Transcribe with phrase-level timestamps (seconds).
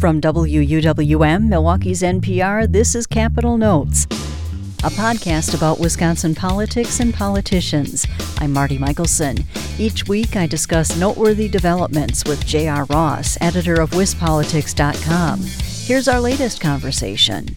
[0.00, 4.06] From WUWM, Milwaukee's NPR, this is Capitol Notes,
[4.82, 8.06] a podcast about Wisconsin politics and politicians.
[8.38, 9.44] I'm Marti Mikkelson.
[9.78, 12.86] Each week I discuss noteworthy developments with J.R.
[12.86, 15.40] Ross, editor of WisPolitics.com.
[15.84, 17.54] Here's our latest conversation.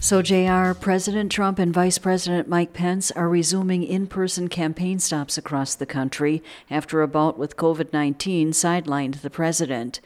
[0.00, 5.36] So, JR, President Trump and Vice President Mike Pence are resuming in person campaign stops
[5.36, 9.98] across the country after a bout with COVID 19 sidelined the president.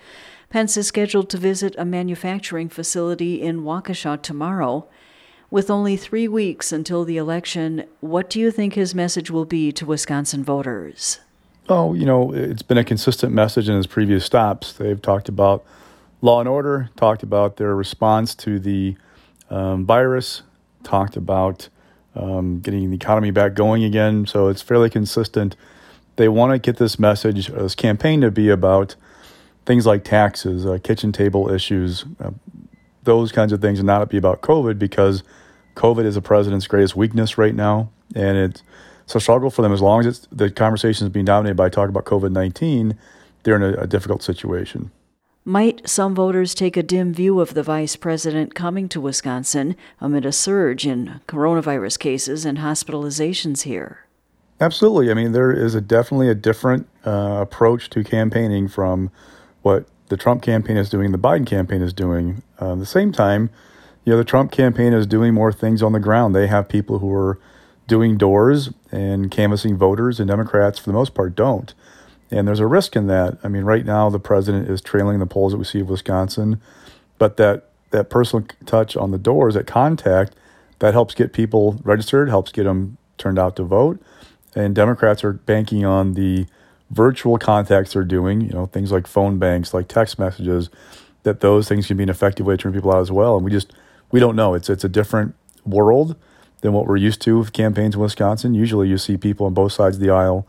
[0.50, 4.88] Pence is scheduled to visit a manufacturing facility in Waukesha tomorrow.
[5.48, 9.70] With only three weeks until the election, what do you think his message will be
[9.70, 11.20] to Wisconsin voters?
[11.68, 14.72] Oh, you know, it's been a consistent message in his previous stops.
[14.72, 15.64] They've talked about
[16.20, 18.96] law and order, talked about their response to the
[19.50, 20.42] um, virus,
[20.82, 21.68] talked about
[22.16, 24.26] um, getting the economy back going again.
[24.26, 25.54] So it's fairly consistent.
[26.16, 28.96] They want to get this message, this campaign to be about
[29.66, 32.30] things like taxes, uh, kitchen table issues, uh,
[33.04, 35.22] those kinds of things, and not be about COVID because
[35.76, 37.90] COVID is the president's greatest weakness right now.
[38.14, 38.62] And it's,
[39.04, 41.88] it's a struggle for them as long as the conversation is being dominated by talk
[41.88, 42.98] about COVID 19,
[43.42, 44.90] they're in a, a difficult situation.
[45.44, 50.26] Might some voters take a dim view of the vice president coming to Wisconsin amid
[50.26, 54.06] a surge in coronavirus cases and hospitalizations here?
[54.60, 55.10] Absolutely.
[55.10, 59.10] I mean, there is a definitely a different uh, approach to campaigning from
[59.62, 62.42] what the Trump campaign is doing, the Biden campaign is doing.
[62.60, 63.50] Uh, at the same time,
[64.04, 66.34] you know, the Trump campaign is doing more things on the ground.
[66.34, 67.38] They have people who are
[67.86, 71.74] doing doors and canvassing voters, and Democrats, for the most part, don't.
[72.30, 73.38] And there's a risk in that.
[73.42, 76.60] I mean, right now the president is trailing the polls that we see of Wisconsin,
[77.18, 80.36] but that that personal touch on the doors, that contact,
[80.78, 84.00] that helps get people registered, helps get them turned out to vote.
[84.54, 86.46] And Democrats are banking on the
[86.90, 90.70] virtual contacts they're doing, you know, things like phone banks, like text messages,
[91.22, 93.36] that those things can be an effective way to turn people out as well.
[93.36, 93.72] And we just
[94.10, 94.54] we don't know.
[94.54, 95.34] It's it's a different
[95.64, 96.16] world
[96.62, 98.54] than what we're used to with campaigns in Wisconsin.
[98.54, 100.46] Usually you see people on both sides of the aisle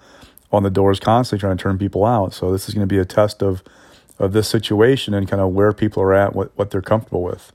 [0.52, 2.34] on the doors constantly trying to turn people out.
[2.34, 3.64] So this is going to be a test of
[4.20, 7.52] of this situation and kind of where people are at, what, what they're comfortable with.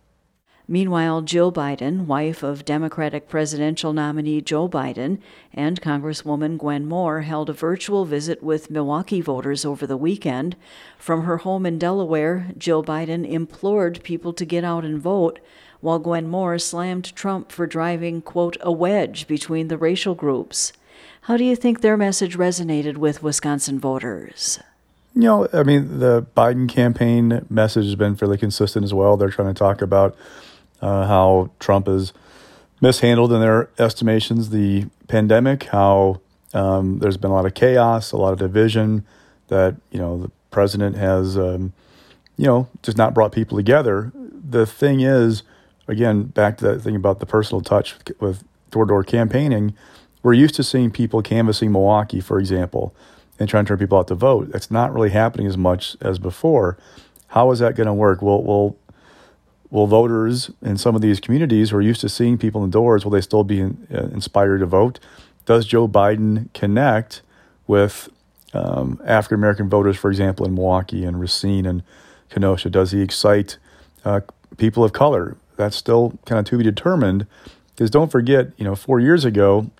[0.68, 5.18] Meanwhile, Jill Biden, wife of Democratic presidential nominee Joe Biden,
[5.54, 10.56] and Congresswoman Gwen Moore held a virtual visit with Milwaukee voters over the weekend.
[10.98, 15.38] From her home in Delaware, Jill Biden implored people to get out and vote,
[15.80, 20.72] while Gwen Moore slammed Trump for driving, quote, a wedge between the racial groups.
[21.22, 24.58] How do you think their message resonated with Wisconsin voters?
[25.14, 29.16] You know, I mean, the Biden campaign message has been fairly consistent as well.
[29.16, 30.16] They're trying to talk about
[30.80, 32.12] uh, how Trump has
[32.80, 36.20] mishandled, in their estimations, the pandemic, how
[36.54, 39.04] um, there's been a lot of chaos, a lot of division,
[39.48, 41.72] that, you know, the president has, um,
[42.36, 44.12] you know, just not brought people together.
[44.14, 45.42] The thing is,
[45.88, 49.74] again, back to that thing about the personal touch with door to door campaigning
[50.26, 52.92] we're used to seeing people canvassing Milwaukee, for example,
[53.38, 54.50] and trying to turn people out to vote.
[54.50, 56.76] That's not really happening as much as before.
[57.28, 58.22] How is that going to work?
[58.22, 58.76] Will will
[59.76, 63.12] will voters in some of these communities who are used to seeing people indoors, will
[63.12, 64.98] they still be in, uh, inspired to vote?
[65.44, 67.20] Does Joe Biden connect
[67.66, 68.08] with
[68.54, 71.82] um, African American voters, for example, in Milwaukee and Racine and
[72.30, 72.70] Kenosha?
[72.70, 73.58] Does he excite
[74.02, 74.22] uh,
[74.56, 75.36] people of color?
[75.56, 77.26] That's still kind of to be determined.
[77.74, 79.70] Because don't forget, you know, four years ago,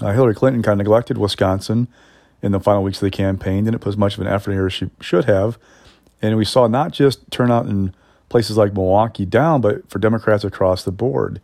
[0.00, 1.88] uh, Hillary Clinton kind of neglected Wisconsin
[2.42, 4.66] in the final weeks of the campaign, didn't put as much of an effort here
[4.66, 5.58] as she should have.
[6.22, 7.94] And we saw not just turnout in
[8.30, 11.42] places like Milwaukee down, but for Democrats across the board.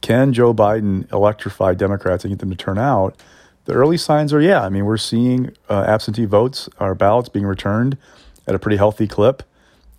[0.00, 3.20] Can Joe Biden electrify Democrats and get them to turn out?
[3.66, 4.62] The early signs are, yeah.
[4.62, 7.98] I mean, we're seeing uh, absentee votes, our ballots being returned
[8.46, 9.42] at a pretty healthy clip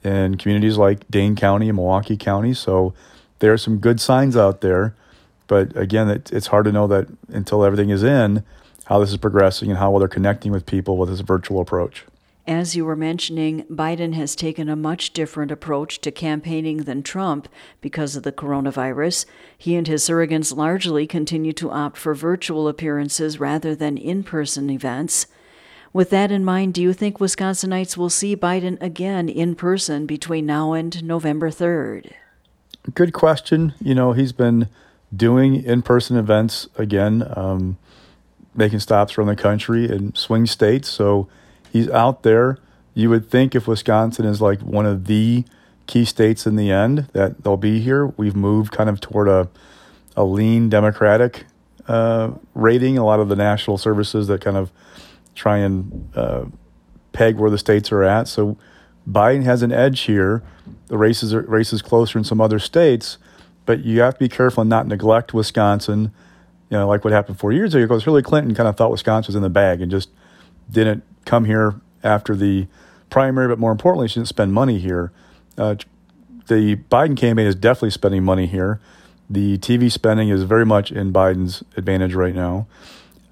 [0.04, 2.54] in communities like Dane County and Milwaukee County.
[2.54, 2.94] So
[3.40, 4.96] there are some good signs out there.
[5.48, 8.44] But again, it, it's hard to know that until everything is in,
[8.86, 12.06] how this is progressing and how well they're connecting with people with this virtual approach.
[12.48, 17.48] As you were mentioning, Biden has taken a much different approach to campaigning than Trump
[17.82, 19.26] because of the coronavirus.
[19.58, 24.70] He and his surrogates largely continue to opt for virtual appearances rather than in person
[24.70, 25.26] events.
[25.92, 30.46] With that in mind, do you think Wisconsinites will see Biden again in person between
[30.46, 32.12] now and November 3rd?
[32.94, 33.74] Good question.
[33.82, 34.70] You know, he's been
[35.16, 37.78] doing in person events again, um,
[38.54, 40.90] making stops around the country in swing states.
[40.90, 41.28] So
[41.76, 42.58] he's out there.
[42.94, 45.44] You would think if Wisconsin is like one of the
[45.88, 48.08] key states in the end, that they'll be here.
[48.16, 49.50] We've moved kind of toward a,
[50.16, 51.44] a lean Democratic
[51.90, 52.98] uh, rating.
[52.98, 54.72] A lot of the national services that kind of
[55.36, 56.46] try and uh,
[57.12, 58.30] peg where the states are at.
[58.30, 58.58] So
[59.06, 60.42] Biden has an edge here.
[60.88, 63.18] The races are races closer in some other states,
[63.66, 66.14] but you have to be careful and not neglect Wisconsin.
[66.70, 69.28] You know, like what happened four years ago, because Hillary Clinton kind of thought Wisconsin
[69.28, 70.10] was in the bag and just
[70.72, 72.68] didn't come here after the
[73.10, 73.48] primary.
[73.48, 75.12] But more importantly, she didn't spend money here.
[75.58, 75.76] Uh,
[76.48, 78.80] the Biden campaign is definitely spending money here.
[79.30, 82.68] The TV spending is very much in Biden's advantage right now.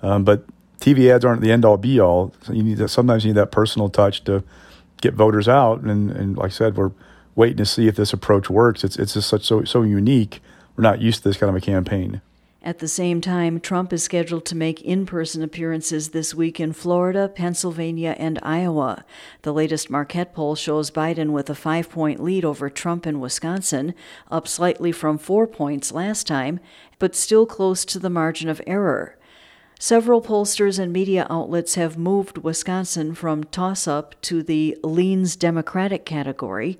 [0.01, 0.45] Um, but
[0.79, 2.33] TV ads aren't the end all be all.
[2.41, 4.43] So you need to, sometimes you need that personal touch to
[5.01, 5.81] get voters out.
[5.81, 6.91] And, and like I said, we're
[7.35, 8.83] waiting to see if this approach works.
[8.83, 10.41] It's it's just such so so unique.
[10.75, 12.21] We're not used to this kind of a campaign.
[12.65, 16.71] At the same time, Trump is scheduled to make in person appearances this week in
[16.71, 19.03] Florida, Pennsylvania, and Iowa.
[19.41, 23.93] The latest Marquette poll shows Biden with a five point lead over Trump in Wisconsin,
[24.31, 26.61] up slightly from four points last time,
[26.99, 29.17] but still close to the margin of error.
[29.77, 36.05] Several pollsters and media outlets have moved Wisconsin from toss up to the leans Democratic
[36.05, 36.79] category.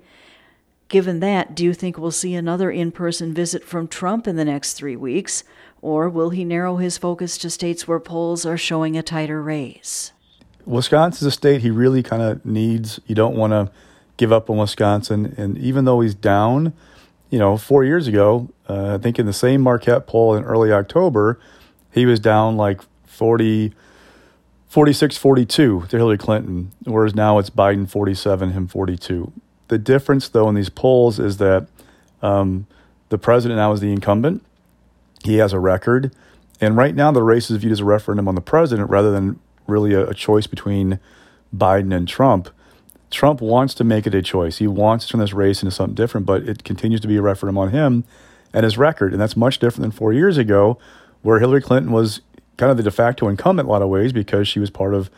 [0.87, 4.45] Given that, do you think we'll see another in person visit from Trump in the
[4.45, 5.43] next three weeks?
[5.83, 10.13] Or will he narrow his focus to states where polls are showing a tighter race?
[10.65, 13.01] Wisconsin's a state he really kind of needs.
[13.05, 13.69] You don't want to
[14.15, 15.35] give up on Wisconsin.
[15.37, 16.71] And even though he's down,
[17.29, 20.71] you know, four years ago, uh, I think in the same Marquette poll in early
[20.71, 21.37] October,
[21.91, 23.73] he was down like 40,
[24.69, 29.33] 46 42 to Hillary Clinton, whereas now it's Biden 47, him 42.
[29.67, 31.67] The difference, though, in these polls is that
[32.21, 32.67] um,
[33.09, 34.45] the president now is the incumbent
[35.23, 36.13] he has a record.
[36.61, 39.39] And right now, the race is viewed as a referendum on the president rather than
[39.67, 40.99] really a, a choice between
[41.55, 42.49] Biden and Trump.
[43.11, 44.57] Trump wants to make it a choice.
[44.57, 47.21] He wants to turn this race into something different, but it continues to be a
[47.21, 48.03] referendum on him
[48.53, 49.11] and his record.
[49.11, 50.79] And that's much different than four years ago,
[51.21, 52.21] where Hillary Clinton was
[52.57, 54.93] kind of the de facto incumbent in a lot of ways because she was part
[54.93, 55.09] of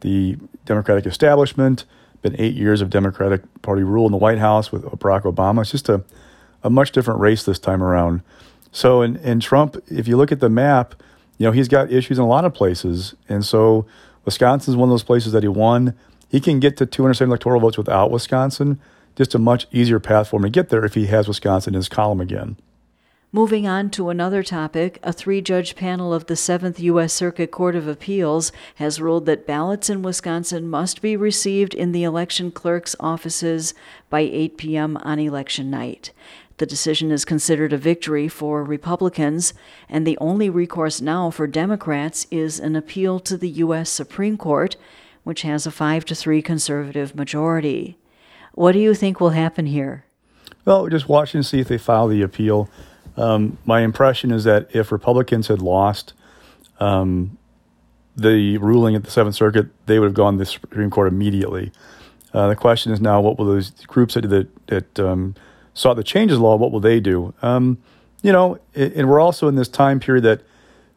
[0.00, 1.84] the Democratic establishment,
[2.22, 5.62] been eight years of Democratic Party rule in the White House with Barack Obama.
[5.62, 6.02] It's just a,
[6.62, 8.22] a much different race this time around.
[8.74, 10.96] So in, in Trump, if you look at the map,
[11.38, 13.14] you know, he's got issues in a lot of places.
[13.28, 13.86] And so
[14.24, 15.94] Wisconsin's one of those places that he won.
[16.28, 18.80] He can get to 207 electoral votes without Wisconsin.
[19.14, 21.76] Just a much easier path for him to get there if he has Wisconsin in
[21.76, 22.56] his column again.
[23.30, 27.12] Moving on to another topic, a three judge panel of the Seventh U.S.
[27.12, 32.04] Circuit Court of Appeals has ruled that ballots in Wisconsin must be received in the
[32.04, 33.74] election clerk's offices
[34.08, 34.96] by 8 p.m.
[34.98, 36.12] on election night.
[36.58, 39.54] The decision is considered a victory for Republicans,
[39.88, 43.90] and the only recourse now for Democrats is an appeal to the U.S.
[43.90, 44.76] Supreme Court,
[45.24, 47.98] which has a 5 to 3 conservative majority.
[48.52, 50.04] What do you think will happen here?
[50.64, 52.70] Well, just watching to see if they file the appeal.
[53.16, 56.12] Um, my impression is that if Republicans had lost
[56.78, 57.36] um,
[58.16, 61.72] the ruling at the Seventh Circuit, they would have gone to the Supreme Court immediately.
[62.32, 65.34] Uh, the question is now, what will those groups that, that um,
[65.74, 67.34] sought the changes law, what will they do?
[67.42, 67.78] Um,
[68.22, 70.40] you know, and we're also in this time period that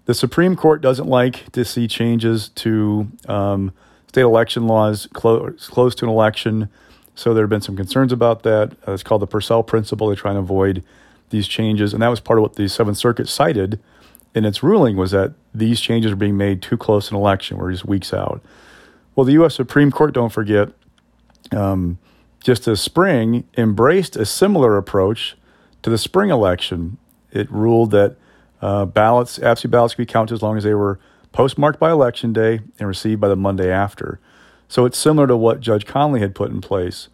[0.06, 3.74] the Supreme Court doesn't like to see changes to um,
[4.08, 6.70] state election laws close, close to an election.
[7.16, 8.72] So there have been some concerns about that.
[8.88, 10.08] Uh, it's called the Purcell Principle.
[10.08, 10.84] They try and avoid
[11.30, 13.82] these changes, and that was part of what the Seventh Circuit cited
[14.34, 17.58] in its ruling was that these changes are being made too close to an election.
[17.58, 18.42] We're just weeks out.
[19.16, 19.56] Well, the U.S.
[19.56, 20.70] Supreme Court, don't forget,
[21.52, 21.98] um,
[22.42, 25.36] just this spring, embraced a similar approach
[25.82, 26.98] to the spring election.
[27.32, 28.16] It ruled that
[28.62, 31.00] uh, ballots, absentee ballots, could be counted as long as they were
[31.32, 34.20] postmarked by election day and received by the Monday after.
[34.68, 37.10] So it's similar to what Judge Conley had put in place.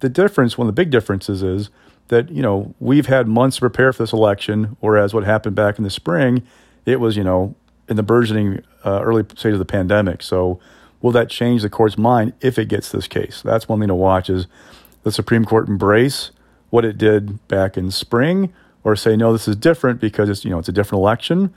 [0.00, 1.70] The difference, one of the big differences, is
[2.08, 5.78] that you know we've had months to prepare for this election, whereas what happened back
[5.78, 6.42] in the spring,
[6.86, 7.54] it was you know
[7.88, 10.22] in the burgeoning uh, early stage of the pandemic.
[10.22, 10.60] So
[11.00, 13.42] will that change the court's mind if it gets this case?
[13.42, 14.28] That's one thing to watch.
[14.30, 14.46] Is
[15.02, 16.30] the Supreme Court embrace
[16.70, 18.52] what it did back in spring
[18.84, 21.52] or say, no, this is different because it's, you know, it's a different election.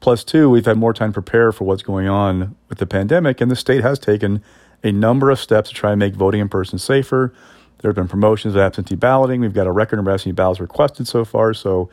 [0.00, 3.40] Plus, two, we've had more time to prepare for what's going on with the pandemic,
[3.40, 4.42] and the state has taken
[4.82, 7.32] a number of steps to try and make voting in person safer.
[7.78, 9.40] There have been promotions of absentee balloting.
[9.40, 11.54] We've got a record number of absentee ballots requested so far.
[11.54, 11.88] So,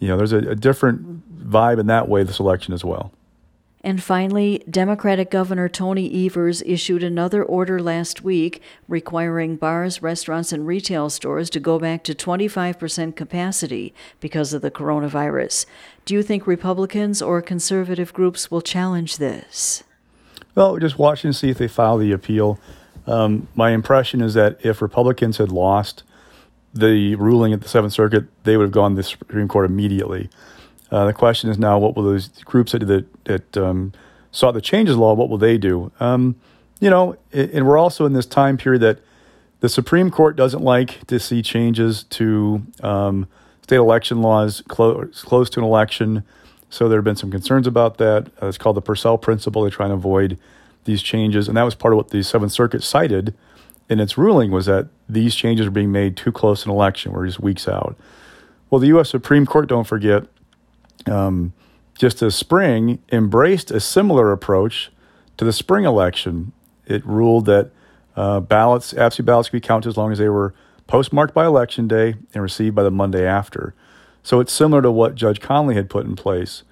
[0.00, 3.12] you know, there's a, a different vibe in that way this election as well.
[3.86, 10.66] And finally, Democratic Governor Tony Evers issued another order last week requiring bars, restaurants, and
[10.66, 15.66] retail stores to go back to 25% capacity because of the coronavirus.
[16.04, 19.84] Do you think Republicans or conservative groups will challenge this?
[20.56, 22.58] Well, just watching to see if they file the appeal.
[23.06, 26.02] Um, my impression is that if Republicans had lost
[26.74, 30.28] the ruling at the Seventh Circuit, they would have gone to the Supreme Court immediately.
[30.90, 33.92] Uh, the question is now, what will those groups that that, that um,
[34.30, 35.14] sought the changes law?
[35.14, 35.90] What will they do?
[36.00, 36.36] Um,
[36.80, 38.98] you know, and we're also in this time period that
[39.60, 43.26] The Supreme Court doesn't like to see changes to um,
[43.62, 46.22] state election laws clo- close to an election.
[46.68, 48.28] So there have been some concerns about that.
[48.42, 49.62] Uh, it's called the Purcell Principle.
[49.62, 50.38] They're trying to avoid
[50.84, 53.34] these changes, and that was part of what the Seventh Circuit cited
[53.88, 57.12] in its ruling was that these changes are being made too close to an election,
[57.12, 57.96] where he's weeks out.
[58.68, 59.10] Well, the U.S.
[59.10, 60.24] Supreme Court, don't forget,
[61.06, 61.52] um,
[61.98, 64.90] just as spring embraced a similar approach
[65.36, 66.52] to the spring election.
[66.86, 67.70] It ruled that
[68.16, 70.54] uh, ballots, absentee ballots, could be counted as long as they were
[70.86, 73.74] postmarked by election day and received by the Monday after.
[74.22, 76.62] So it's similar to what Judge Conley had put in place.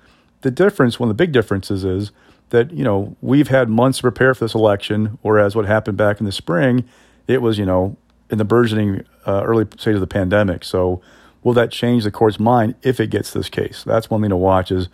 [0.41, 2.11] The difference, one of the big differences, is
[2.51, 6.21] that you know we've had months to prepare for this election, whereas what happened back
[6.21, 6.85] in the spring,
[7.27, 7.97] it was you know
[8.31, 10.65] in the burgeoning uh, early stage of the pandemic.
[10.65, 11.01] So
[11.45, 13.85] will that change the court's mind if it gets this case?
[13.85, 14.89] That's one thing to watch: is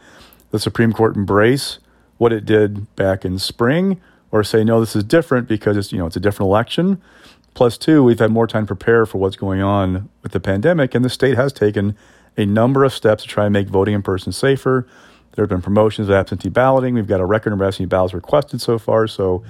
[0.51, 1.79] the Supreme Court embrace
[2.19, 3.99] what it did back in spring,
[4.31, 7.01] or say no, this is different because it's you know it's a different election.
[7.55, 10.95] Plus, two, we've had more time to prepare for what's going on with the pandemic,
[10.95, 11.97] and the state has taken
[12.37, 14.87] a number of steps to try and make voting in person safer.
[15.35, 16.95] There have been promotions of absentee balloting.
[16.95, 19.07] We've got a record of absentee ballots requested so far.
[19.07, 19.45] So,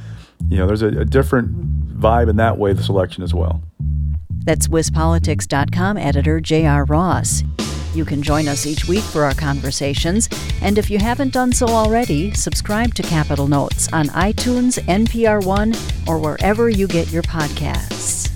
[0.49, 3.63] you know, there's a, a different vibe in that way this election as well.
[4.45, 6.85] That's WisPolitics.com editor J.R.
[6.85, 7.43] Ross.
[7.93, 10.29] You can join us each week for our conversations,
[10.63, 15.75] and if you haven't done so already, subscribe to Capitol Notes on iTunes, NPR One,
[16.07, 18.30] or wherever you get your podcasts.